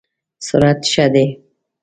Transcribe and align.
سرعت 0.47 0.79
ښه 0.91 1.05
دی؟ 1.13 1.27